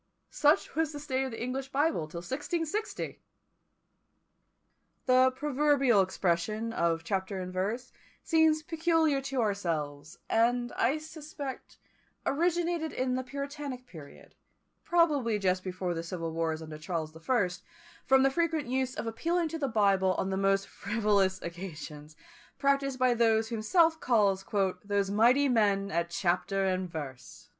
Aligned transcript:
Such 0.31 0.73
was 0.73 0.91
the 0.93 0.99
state 0.99 1.25
of 1.25 1.29
the 1.29 1.39
English 1.43 1.69
Bible 1.69 2.07
till 2.07 2.21
1660! 2.21 3.19
The 5.05 5.29
proverbial 5.35 6.01
expression 6.01 6.73
of 6.73 7.03
chapter 7.03 7.39
and 7.39 7.53
verse 7.53 7.91
seems 8.23 8.63
peculiar 8.63 9.21
to 9.21 9.41
ourselves, 9.41 10.17
and, 10.27 10.71
I 10.71 10.97
suspect, 10.97 11.77
originated 12.25 12.91
in 12.91 13.13
the 13.13 13.21
puritanic 13.23 13.85
period, 13.85 14.33
probably 14.83 15.37
just 15.37 15.63
before 15.63 15.93
the 15.93 16.01
civil 16.01 16.31
wars 16.31 16.63
under 16.63 16.79
Charles 16.79 17.11
the 17.11 17.19
First, 17.19 17.61
from 18.03 18.23
the 18.23 18.31
frequent 18.31 18.65
use 18.65 18.95
of 18.95 19.05
appealing 19.05 19.49
to 19.49 19.59
the 19.59 19.67
Bible 19.67 20.15
on 20.15 20.31
the 20.31 20.35
most 20.35 20.67
frivolous 20.67 21.39
occasions, 21.43 22.15
practised 22.57 22.97
by 22.97 23.13
those 23.13 23.49
whom 23.49 23.61
South 23.61 23.99
calls 23.99 24.43
"those 24.83 25.11
mighty 25.11 25.47
men 25.47 25.91
at 25.91 26.09
chapter 26.09 26.65
and 26.65 26.89
verse." 26.89 27.49